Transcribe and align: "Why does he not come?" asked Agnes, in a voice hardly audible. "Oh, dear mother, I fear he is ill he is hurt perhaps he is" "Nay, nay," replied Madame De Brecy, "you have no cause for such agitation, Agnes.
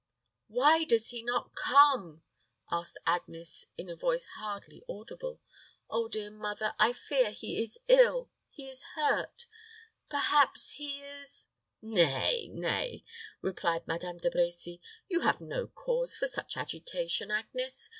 "Why 0.47 0.83
does 0.83 1.09
he 1.09 1.21
not 1.21 1.53
come?" 1.53 2.23
asked 2.71 2.97
Agnes, 3.05 3.67
in 3.77 3.87
a 3.87 3.95
voice 3.95 4.25
hardly 4.37 4.81
audible. 4.89 5.41
"Oh, 5.91 6.07
dear 6.07 6.31
mother, 6.31 6.73
I 6.79 6.91
fear 6.91 7.29
he 7.29 7.61
is 7.61 7.77
ill 7.87 8.31
he 8.49 8.67
is 8.67 8.83
hurt 8.95 9.45
perhaps 10.09 10.71
he 10.73 11.01
is" 11.03 11.49
"Nay, 11.83 12.47
nay," 12.51 13.05
replied 13.43 13.87
Madame 13.87 14.17
De 14.17 14.31
Brecy, 14.31 14.79
"you 15.07 15.19
have 15.19 15.39
no 15.39 15.67
cause 15.67 16.17
for 16.17 16.25
such 16.25 16.57
agitation, 16.57 17.29
Agnes. 17.29 17.87